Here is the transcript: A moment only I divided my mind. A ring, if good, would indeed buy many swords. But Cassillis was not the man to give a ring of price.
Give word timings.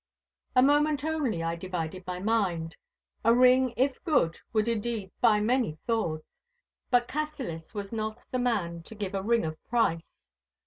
A 0.55 0.63
moment 0.63 1.03
only 1.05 1.43
I 1.43 1.55
divided 1.55 2.07
my 2.07 2.19
mind. 2.19 2.75
A 3.23 3.35
ring, 3.35 3.71
if 3.77 4.03
good, 4.03 4.39
would 4.51 4.67
indeed 4.67 5.11
buy 5.21 5.39
many 5.39 5.71
swords. 5.71 6.41
But 6.89 7.07
Cassillis 7.07 7.75
was 7.75 7.93
not 7.93 8.25
the 8.31 8.39
man 8.39 8.81
to 8.81 8.95
give 8.95 9.13
a 9.13 9.21
ring 9.21 9.45
of 9.45 9.63
price. 9.67 10.09